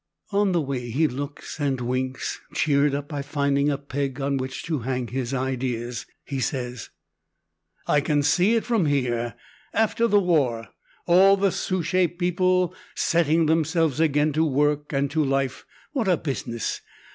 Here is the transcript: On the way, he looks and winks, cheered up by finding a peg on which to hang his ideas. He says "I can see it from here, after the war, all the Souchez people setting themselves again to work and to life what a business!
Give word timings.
On 0.31 0.51
the 0.51 0.61
way, 0.61 0.89
he 0.89 1.07
looks 1.07 1.59
and 1.59 1.79
winks, 1.79 2.39
cheered 2.55 2.95
up 2.95 3.07
by 3.07 3.21
finding 3.21 3.69
a 3.69 3.77
peg 3.77 4.19
on 4.19 4.37
which 4.37 4.63
to 4.63 4.79
hang 4.79 5.05
his 5.09 5.31
ideas. 5.31 6.07
He 6.25 6.39
says 6.39 6.89
"I 7.85 8.01
can 8.01 8.23
see 8.23 8.55
it 8.55 8.63
from 8.65 8.87
here, 8.87 9.35
after 9.75 10.07
the 10.07 10.19
war, 10.19 10.69
all 11.05 11.37
the 11.37 11.51
Souchez 11.51 12.07
people 12.17 12.73
setting 12.95 13.45
themselves 13.45 13.99
again 13.99 14.33
to 14.33 14.43
work 14.43 14.91
and 14.91 15.11
to 15.11 15.23
life 15.23 15.67
what 15.91 16.07
a 16.07 16.17
business! 16.17 16.81